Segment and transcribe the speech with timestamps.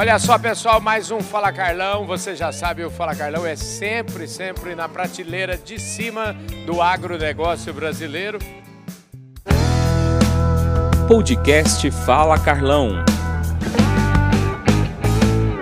[0.00, 2.06] Olha só, pessoal, mais um Fala Carlão.
[2.06, 7.74] Você já sabe, o Fala Carlão é sempre, sempre na prateleira de cima do agronegócio
[7.74, 8.38] brasileiro.
[11.08, 13.04] Podcast Fala Carlão.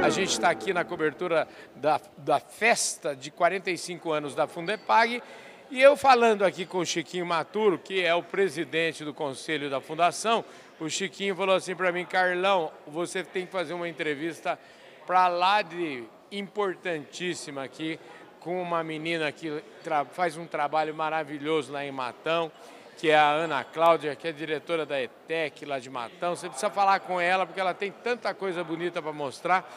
[0.04, 5.23] A gente está aqui na cobertura da, da festa de 45 anos da Fundepag
[5.71, 9.80] e eu falando aqui com o Chiquinho Maturo, que é o presidente do conselho da
[9.80, 10.45] fundação,
[10.79, 14.58] o Chiquinho falou assim para mim, Carlão, você tem que fazer uma entrevista
[15.06, 17.98] para lá de importantíssima aqui
[18.40, 19.62] com uma menina que
[20.12, 22.50] faz um trabalho maravilhoso lá em Matão,
[22.98, 26.36] que é a Ana Cláudia, que é diretora da ETEC lá de Matão.
[26.36, 29.68] Você precisa falar com ela porque ela tem tanta coisa bonita para mostrar.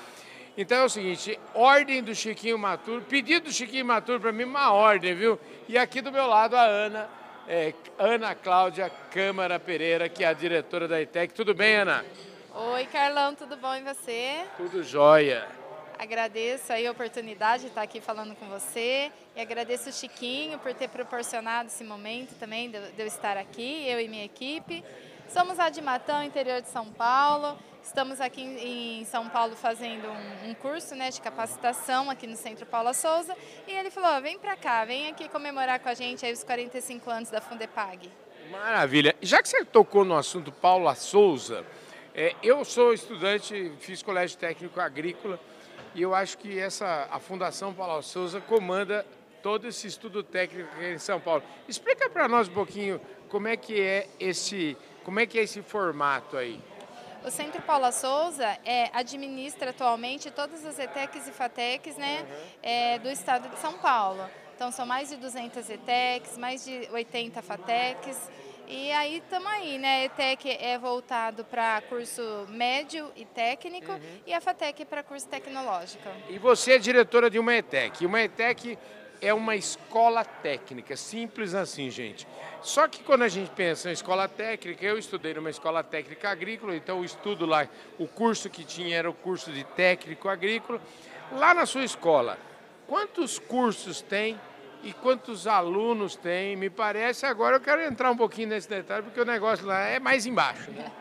[0.58, 4.74] Então é o seguinte, ordem do Chiquinho Maturo, pedido do Chiquinho Maturo para mim, uma
[4.74, 5.40] ordem, viu?
[5.68, 7.10] E aqui do meu lado a Ana,
[7.50, 11.34] é, Ana Cláudia Câmara Pereira, que é a diretora da ITEC.
[11.34, 12.06] Tudo bem, Ana?
[12.54, 14.46] Oi, Carlão, tudo bom e você?
[14.56, 15.48] Tudo jóia.
[15.98, 20.74] Agradeço aí a oportunidade de estar aqui falando com você e agradeço o Chiquinho por
[20.76, 24.84] ter proporcionado esse momento também de eu estar aqui, eu e minha equipe.
[25.28, 27.58] Somos a de Matão, interior de São Paulo.
[27.84, 30.08] Estamos aqui em São Paulo fazendo
[30.46, 33.36] um, curso né, de capacitação aqui no Centro Paula Souza.
[33.68, 37.10] E ele falou, vem para cá, vem aqui comemorar com a gente aí os 45
[37.10, 38.12] anos da Fundepag.
[38.52, 39.16] Maravilha.
[39.22, 41.66] Já que você tocou no assunto Paula Souza,
[42.14, 45.40] é, eu sou estudante, fiz colégio técnico agrícola
[45.96, 49.06] e eu acho que essa, a Fundação Paula Souza comanda
[49.42, 51.44] todo esse estudo técnico aqui em São Paulo.
[51.68, 53.00] Explica para nós um pouquinho
[53.30, 56.62] como é que é esse como é que é esse formato aí?
[57.26, 62.38] O Centro Paula Souza é, administra atualmente todas as ETECs e FATECs né, uhum.
[62.64, 64.24] é, do estado de São Paulo.
[64.56, 68.18] Então são mais de 200 ETECs, mais de 80 FATECs.
[68.68, 70.02] E aí estamos aí, né?
[70.02, 74.00] A ETEC é voltado para curso médio e técnico uhum.
[74.28, 76.08] e a FATEC para curso tecnológico.
[76.30, 78.06] E você é diretora de uma ETEC.
[78.06, 78.78] Uma ETEC
[79.22, 82.28] é uma escola técnica, simples assim, gente.
[82.62, 86.76] Só que quando a gente pensa em escola técnica, eu estudei numa escola técnica agrícola,
[86.76, 90.82] então o estudo lá, o curso que tinha era o curso de técnico agrícola.
[91.32, 92.38] Lá na sua escola,
[92.88, 94.40] quantos cursos tem
[94.84, 96.56] e quantos alunos tem?
[96.56, 100.00] Me parece, agora eu quero entrar um pouquinho nesse detalhe, porque o negócio lá é
[100.00, 100.72] mais embaixo.
[100.72, 100.92] Né?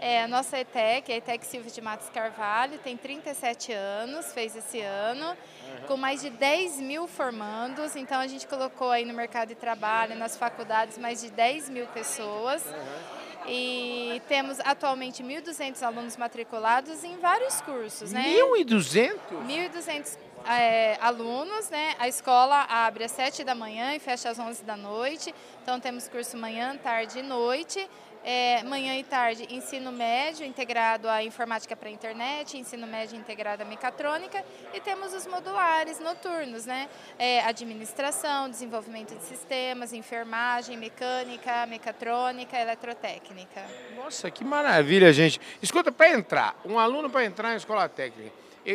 [0.00, 4.80] É, a nossa ETEC, a ETEC Silva de Matos Carvalho, tem 37 anos, fez esse
[4.80, 5.86] ano, uhum.
[5.88, 7.96] com mais de 10 mil formandos.
[7.96, 11.86] Então, a gente colocou aí no mercado de trabalho, nas faculdades, mais de 10 mil
[11.88, 12.64] pessoas.
[12.64, 13.18] Uhum.
[13.48, 18.36] E temos atualmente 1.200 alunos matriculados em vários cursos, né?
[18.36, 19.16] 1.200?
[19.48, 21.96] 1.200 é, alunos, né?
[21.98, 25.34] A escola abre às 7 da manhã e fecha às 11 da noite.
[25.62, 27.88] Então, temos curso manhã, tarde e noite
[28.28, 33.64] é, manhã e tarde ensino médio integrado à informática para internet, ensino médio integrado à
[33.64, 34.44] mecatrônica
[34.74, 36.90] e temos os modulares noturnos, né?
[37.18, 43.64] É, administração, desenvolvimento de sistemas, enfermagem, mecânica, mecatrônica, eletrotécnica.
[43.96, 45.40] Nossa, que maravilha, gente.
[45.62, 48.30] Escuta, para entrar, um aluno para entrar em escola técnica,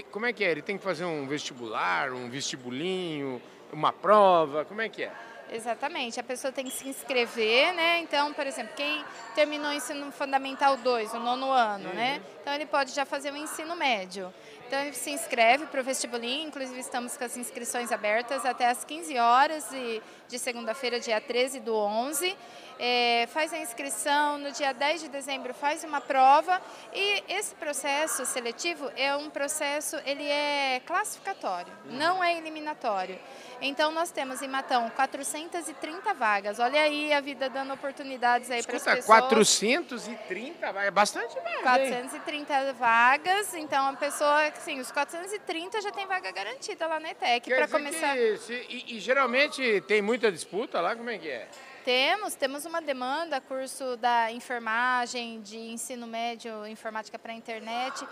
[0.09, 0.49] como é que é?
[0.49, 3.39] Ele tem que fazer um vestibular, um vestibulinho,
[3.71, 5.11] uma prova, como é que é?
[5.53, 7.99] Exatamente, a pessoa tem que se inscrever, né?
[7.99, 9.05] Então, por exemplo, quem
[9.35, 11.89] terminou o ensino fundamental 2, o nono ano, né?
[11.89, 11.95] uhum.
[11.95, 12.21] né?
[12.43, 14.31] Então ele pode já fazer o ensino médio.
[14.67, 18.83] Então ele se inscreve para o vestibulinho, inclusive estamos com as inscrições abertas até às
[18.83, 22.35] 15 horas de, de segunda-feira, dia 13 do 11.
[22.79, 26.59] É, faz a inscrição, no dia 10 de dezembro faz uma prova
[26.91, 33.17] e esse processo seletivo é um processo, ele é classificatório, não é eliminatório.
[33.61, 36.59] Então nós temos em Matão 430 vagas.
[36.59, 39.05] Olha aí a vida dando oportunidades aí para as pessoas.
[39.05, 41.61] 430 vagas, é bastante vaga.
[41.61, 42.45] 430 hein?
[42.77, 47.67] vagas, então a pessoa, assim, os 430 já tem vaga garantida lá na ETEC para
[47.67, 48.15] começar.
[48.15, 51.47] Que, se, e, e geralmente tem muita disputa lá, como é que é?
[51.83, 58.05] Temos, temos uma demanda, curso da enfermagem, de ensino médio, informática para a internet.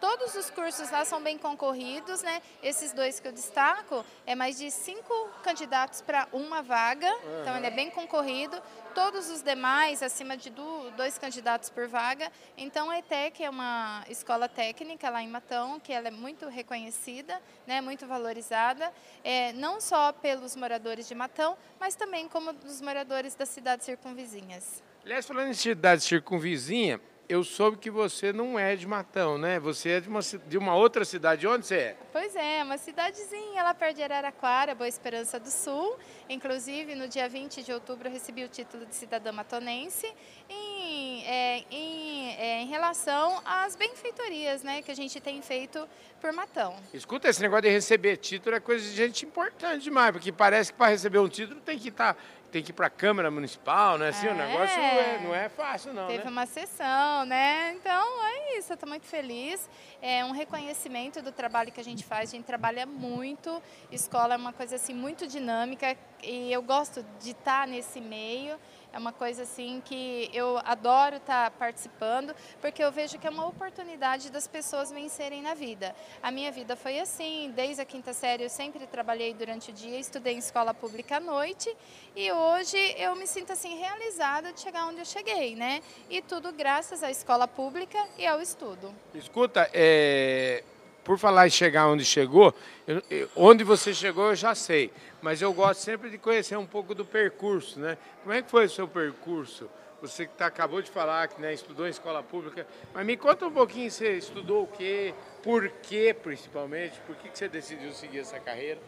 [0.00, 2.42] Todos os cursos lá são bem concorridos, né?
[2.62, 5.12] Esses dois que eu destaco, é mais de cinco
[5.42, 7.40] candidatos para uma vaga, uhum.
[7.40, 8.60] então ele é bem concorrido.
[8.94, 10.50] Todos os demais, acima de
[10.96, 12.30] dois candidatos por vaga.
[12.56, 17.40] Então a ETEC é uma escola técnica lá em Matão, que ela é muito reconhecida,
[17.66, 17.80] né?
[17.80, 18.92] muito valorizada,
[19.22, 24.82] é, não só pelos moradores de Matão, mas também como dos moradores das cidades circunvizinhas.
[25.04, 29.58] Aliás, falando em cidade circunvizinha, eu soube que você não é de Matão, né?
[29.60, 31.46] Você é de uma, de uma outra cidade.
[31.46, 31.96] Onde você é?
[32.12, 35.96] Pois é, uma cidadezinha lá perto de Araraquara, Boa Esperança do Sul.
[36.28, 40.12] Inclusive, no dia 20 de outubro, eu recebi o título de cidadã matonense.
[40.48, 45.86] E é, em, é, em relação às benfeitorias né, que a gente tem feito
[46.20, 46.74] por Matão.
[46.94, 50.78] Escuta, esse negócio de receber título é coisa de gente importante demais, porque parece que
[50.78, 52.16] para receber um título tem que estar.
[52.46, 54.08] Tá tem que ir para a Câmara Municipal, né?
[54.08, 54.32] Assim, é.
[54.32, 56.06] O negócio é, não é fácil, não.
[56.06, 56.30] Teve né?
[56.30, 57.74] uma sessão, né?
[57.74, 59.68] Então é isso, eu estou muito feliz.
[60.00, 62.30] É um reconhecimento do trabalho que a gente faz.
[62.30, 63.62] A gente trabalha muito.
[63.90, 68.58] Escola é uma coisa assim muito dinâmica e eu gosto de estar nesse meio.
[68.96, 73.46] É uma coisa assim que eu adoro estar participando, porque eu vejo que é uma
[73.46, 75.94] oportunidade das pessoas vencerem na vida.
[76.22, 79.98] A minha vida foi assim, desde a quinta série eu sempre trabalhei durante o dia,
[79.98, 81.76] estudei em escola pública à noite
[82.14, 85.80] e hoje eu me sinto assim realizada de chegar onde eu cheguei, né?
[86.10, 88.94] E tudo graças à escola pública e ao estudo.
[89.14, 90.62] Escuta, é,
[91.02, 92.54] por falar em chegar onde chegou,
[92.86, 94.92] eu, eu, onde você chegou eu já sei,
[95.22, 97.96] mas eu gosto sempre de conhecer um pouco do percurso, né?
[98.22, 99.70] Como é que foi o seu percurso?
[100.02, 103.46] Você que tá, acabou de falar que né, estudou em escola pública, mas me conta
[103.46, 108.18] um pouquinho, você estudou o quê, por quê principalmente, por que, que você decidiu seguir
[108.18, 108.78] essa carreira?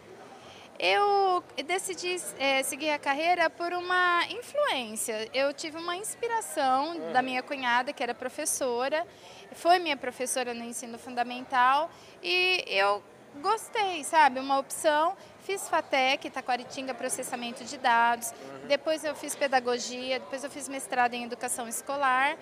[0.79, 5.29] Eu decidi é, seguir a carreira por uma influência.
[5.35, 9.05] Eu tive uma inspiração da minha cunhada, que era professora,
[9.53, 11.91] foi minha professora no ensino fundamental,
[12.23, 13.03] e eu
[13.41, 14.39] gostei, sabe?
[14.39, 15.17] Uma opção.
[15.49, 18.33] Fiz FATEC, Taquaritinga, processamento de dados.
[18.33, 18.69] Uhum.
[18.69, 22.37] Depois eu fiz pedagogia, depois eu fiz mestrado em educação escolar.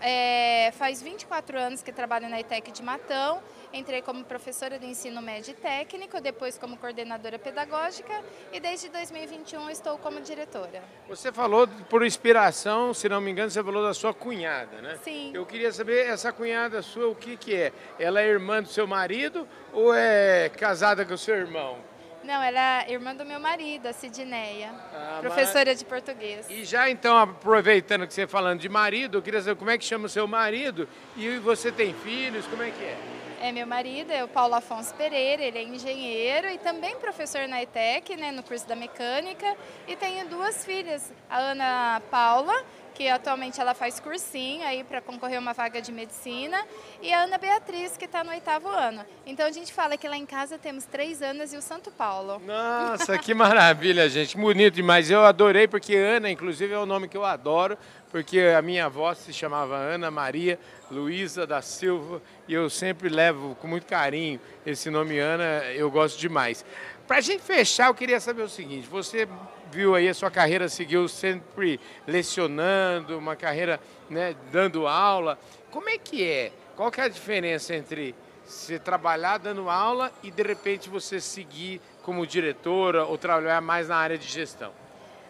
[0.00, 3.42] É, faz 24 anos que trabalho na ETEC de Matão.
[3.74, 9.68] Entrei como professora de ensino médio e técnico, depois como coordenadora pedagógica e desde 2021
[9.68, 10.82] estou como diretora.
[11.10, 14.98] Você falou por inspiração, se não me engano, você falou da sua cunhada, né?
[15.04, 15.30] Sim.
[15.34, 17.70] Eu queria saber, essa cunhada sua, o que, que é?
[17.98, 21.95] Ela é irmã do seu marido ou é casada com o seu irmão?
[22.26, 25.78] Não, ela é irmã do meu marido, a Sidneia, ah, professora mas...
[25.78, 26.50] de português.
[26.50, 29.78] E já então, aproveitando que você está falando de marido, eu queria saber como é
[29.78, 32.98] que chama o seu marido e você tem filhos, como é que é?
[33.40, 37.62] É meu marido, é o Paulo Afonso Pereira, ele é engenheiro e também professor na
[37.62, 39.54] ETEC, né, no curso da mecânica.
[39.86, 42.64] E tenho duas filhas, a Ana Paula,
[42.96, 46.58] que atualmente ela faz cursinho aí para concorrer a uma vaga de medicina,
[47.02, 49.04] e a Ana Beatriz, que está no oitavo ano.
[49.26, 52.40] Então a gente fala que lá em casa temos três Anas e o Santo Paulo.
[52.46, 54.34] Nossa, que maravilha, gente.
[54.34, 55.10] Bonito demais.
[55.10, 57.76] Eu adorei, porque Ana, inclusive, é o nome que eu adoro,
[58.10, 60.58] porque a minha avó se chamava Ana Maria
[60.90, 66.18] Luísa da Silva, e eu sempre levo com muito carinho esse nome Ana, eu gosto
[66.18, 66.64] demais.
[67.06, 69.28] Para a gente fechar, eu queria saber o seguinte: você
[69.70, 75.38] viu aí a sua carreira seguiu sempre lecionando, uma carreira né, dando aula.
[75.70, 76.52] Como é que é?
[76.74, 78.14] Qual que é a diferença entre
[78.44, 83.96] você trabalhar dando aula e de repente você seguir como diretora ou trabalhar mais na
[83.96, 84.72] área de gestão?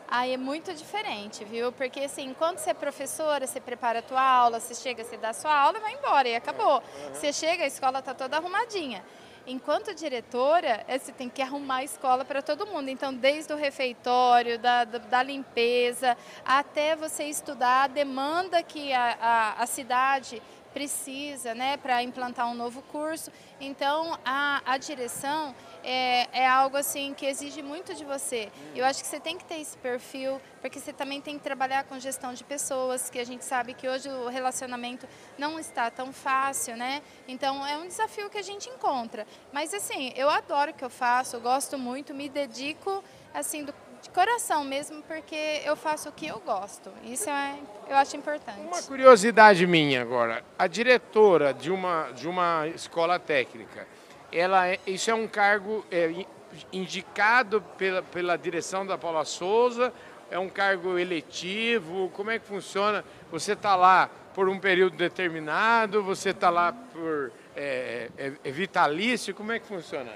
[0.09, 1.73] Aí é muito diferente, viu?
[1.73, 5.31] Porque assim, enquanto você é professora, você prepara a tua aula, você chega, você dá
[5.31, 6.77] a sua aula e vai embora e acabou.
[6.77, 7.15] Uhum.
[7.15, 9.03] Você chega, a escola está toda arrumadinha.
[9.49, 12.89] Enquanto diretora, é, você tem que arrumar a escola para todo mundo.
[12.89, 19.63] Então, desde o refeitório, da, da, limpeza, até você estudar a demanda que a, a,
[19.63, 20.43] a cidade
[20.77, 23.33] precisa né, para implantar um novo curso.
[23.59, 28.53] Então, a, a direção é, é algo assim que exige muito de você.
[28.75, 31.85] Eu acho que você tem que ter esse perfil, porque você também tem que trabalhar
[31.85, 35.09] com gestão de pessoas, que a gente sabe que hoje o relacionamento
[35.39, 37.01] não está tão fácil, né?
[37.27, 39.27] Então é um desafio que a gente encontra.
[39.55, 43.73] Mas assim, eu adoro o que eu faço, eu gosto muito, me dedico assim do
[44.03, 46.91] de coração mesmo, porque eu faço o que eu gosto.
[47.05, 48.61] Isso é, eu acho importante.
[48.61, 53.87] Uma curiosidade minha agora, a diretora de uma, de uma escola técnica,
[54.33, 56.27] ela é, isso é um cargo é,
[56.73, 59.93] indicado pela, pela direção da Paula Souza,
[60.31, 63.05] é um cargo eletivo, como é que funciona?
[63.31, 69.35] Você está lá por um período determinado, você está lá por é, é, é, vitalício,
[69.35, 70.13] como é que funciona?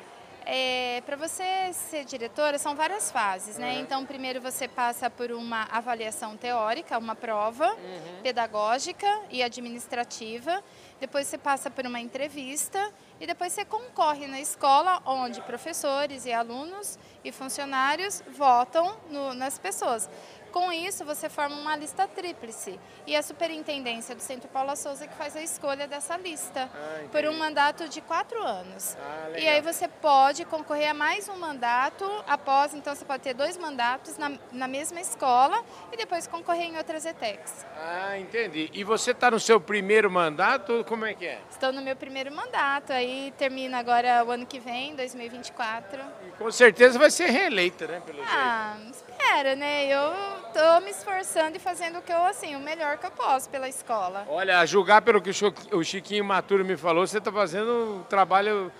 [0.47, 3.75] É, para você ser diretora, são várias fases, né?
[3.75, 3.81] Uhum.
[3.81, 8.23] Então, primeiro você passa por uma avaliação teórica, uma prova uhum.
[8.23, 10.63] pedagógica e administrativa.
[10.99, 16.33] Depois você passa por uma entrevista e depois você concorre na escola, onde professores e
[16.33, 20.09] alunos e funcionários votam no, nas pessoas.
[20.53, 25.15] Com isso, você forma uma lista tríplice e a superintendência do Centro Paula Souza que
[25.15, 28.97] faz a escolha dessa lista ah, por um mandato de quatro anos.
[29.01, 33.35] Ah, e aí você pode concorrer a mais um mandato após, então você pode ter
[33.35, 37.65] dois mandatos na, na mesma escola e depois concorrer em outras ETECs.
[37.77, 38.71] Ah, entendi.
[38.73, 40.85] E você está no seu primeiro mandato?
[40.89, 41.41] Como é que é?
[41.49, 46.03] Estou no meu primeiro mandato, aí termina agora o ano que vem, 2024.
[46.27, 48.03] E com certeza vai ser reeleita, né?
[48.05, 49.10] Pelo ah, jeito.
[49.21, 49.87] Quero, né?
[49.87, 50.13] Eu
[50.53, 53.69] tô me esforçando e fazendo o que eu, assim, o melhor que eu posso pela
[53.69, 54.27] escola.
[54.29, 55.31] Olha, a julgar pelo que
[55.73, 58.73] o Chiquinho Maturo me falou, você está fazendo um trabalho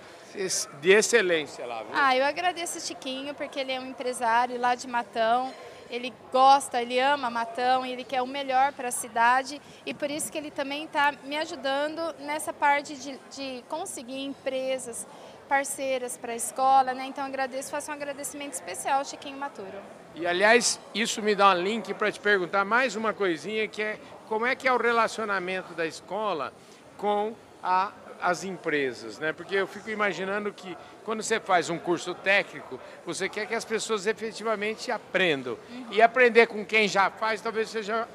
[0.81, 1.91] de excelência lá, viu?
[1.93, 5.53] Ah, eu agradeço o Chiquinho, porque ele é um empresário lá de Matão,
[5.89, 10.31] ele gosta, ele ama Matão, ele quer o melhor para a cidade e por isso
[10.31, 15.05] que ele também está me ajudando nessa parte de, de conseguir empresas
[15.49, 17.05] parceiras para a escola, né?
[17.07, 20.00] Então agradeço, faço um agradecimento especial ao Chiquinho Maturo.
[20.15, 23.99] E aliás, isso me dá um link para te perguntar mais uma coisinha que é
[24.27, 26.53] como é que é o relacionamento da escola
[26.97, 27.91] com a
[28.21, 29.33] as empresas, né?
[29.33, 33.65] Porque eu fico imaginando que quando você faz um curso técnico, você quer que as
[33.65, 35.57] pessoas efetivamente aprendam.
[35.69, 35.87] Uhum.
[35.91, 38.07] E aprender com quem já faz talvez seja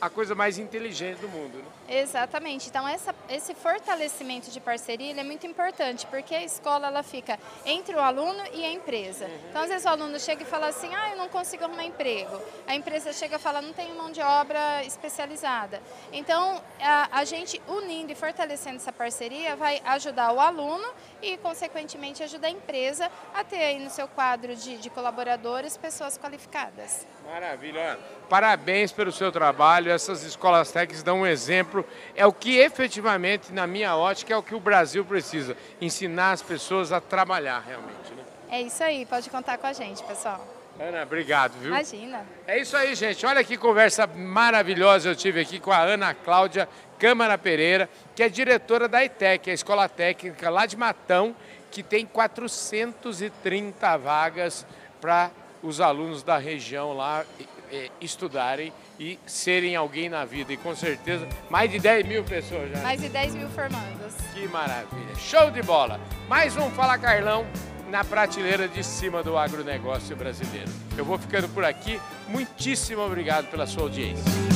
[0.00, 1.58] a coisa mais inteligente do mundo.
[1.58, 2.00] Né?
[2.00, 2.68] Exatamente.
[2.68, 7.94] Então essa, esse fortalecimento de parceria é muito importante, porque a escola ela fica entre
[7.94, 9.26] o aluno e a empresa.
[9.26, 9.38] Uhum.
[9.50, 12.40] Então às vezes o aluno chega e fala assim, ah, eu não consigo arrumar emprego.
[12.66, 15.82] A empresa chega e fala, não tenho mão de obra especializada.
[16.12, 20.86] Então a, a gente unindo e fortalecendo essa parceria vai ajudar o aluno
[21.20, 26.18] e consequentemente ajudar a empresa a ter aí no seu quadro de, de colaboradores pessoas
[26.18, 27.06] qualificadas.
[27.26, 27.98] Maravilha.
[28.28, 29.30] Parabéns pelo seu
[29.62, 29.92] trabalho.
[29.92, 31.86] Essas escolas técnicas dão um exemplo.
[32.16, 35.56] É o que efetivamente, na minha ótica, é o que o Brasil precisa.
[35.80, 38.12] Ensinar as pessoas a trabalhar realmente.
[38.12, 38.22] Né?
[38.50, 39.06] É isso aí.
[39.06, 40.44] Pode contar com a gente, pessoal.
[40.80, 41.68] Ana, obrigado, viu?
[41.68, 42.26] Imagina.
[42.46, 43.24] É isso aí, gente.
[43.24, 48.28] Olha que conversa maravilhosa eu tive aqui com a Ana Cláudia Câmara Pereira, que é
[48.28, 51.36] diretora da ITEC, a Escola Técnica lá de Matão,
[51.70, 54.66] que tem 430 vagas
[55.00, 55.30] para
[55.62, 57.24] os alunos da região lá
[57.72, 60.52] é, estudarem e serem alguém na vida.
[60.52, 62.78] E com certeza, mais de 10 mil pessoas já.
[62.82, 64.14] Mais de 10 mil formandos.
[64.34, 65.14] Que maravilha.
[65.16, 65.98] Show de bola.
[66.28, 67.46] Mais um Fala Carlão
[67.90, 70.70] na prateleira de cima do agronegócio brasileiro.
[70.96, 71.98] Eu vou ficando por aqui.
[72.28, 74.51] Muitíssimo obrigado pela sua audiência.